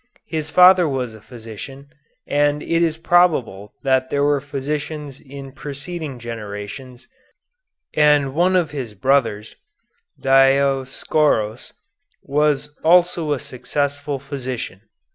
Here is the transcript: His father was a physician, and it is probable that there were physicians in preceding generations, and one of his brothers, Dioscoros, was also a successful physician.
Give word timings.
His 0.25 0.49
father 0.49 0.89
was 0.89 1.13
a 1.13 1.21
physician, 1.21 1.89
and 2.25 2.63
it 2.63 2.81
is 2.81 2.97
probable 2.97 3.75
that 3.83 4.09
there 4.09 4.23
were 4.23 4.41
physicians 4.41 5.19
in 5.19 5.51
preceding 5.51 6.17
generations, 6.17 7.07
and 7.93 8.33
one 8.33 8.55
of 8.55 8.71
his 8.71 8.95
brothers, 8.95 9.57
Dioscoros, 10.19 11.73
was 12.23 12.75
also 12.83 13.31
a 13.31 13.37
successful 13.37 14.17
physician. 14.17 14.81